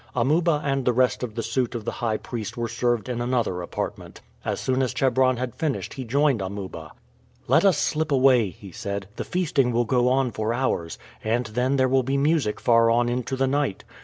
Amuba 0.15 0.63
and 0.65 0.83
the 0.83 0.93
rest 0.93 1.21
of 1.21 1.35
the 1.35 1.43
suit 1.43 1.75
of 1.75 1.85
the 1.85 1.91
high 2.01 2.17
priest 2.17 2.57
were 2.57 2.67
served 2.67 3.07
in 3.07 3.21
another 3.21 3.61
apartment. 3.61 4.21
As 4.43 4.59
soon 4.59 4.81
as 4.81 4.95
Chebron 4.95 5.37
had 5.37 5.53
finished 5.53 5.93
he 5.93 6.05
joined 6.05 6.41
Amuba. 6.41 6.93
"Let 7.47 7.63
us 7.65 7.77
slip 7.77 8.11
away," 8.11 8.49
he 8.49 8.71
said. 8.71 9.07
"The 9.17 9.23
feasting 9.23 9.71
will 9.71 9.85
go 9.85 10.07
on 10.09 10.31
for 10.31 10.55
hours, 10.55 10.97
and 11.23 11.45
then 11.45 11.75
there 11.75 11.87
will 11.87 12.01
be 12.01 12.17
music 12.17 12.59
far 12.59 12.89
on 12.89 13.09
into 13.09 13.35
the 13.35 13.45
night. 13.45 13.83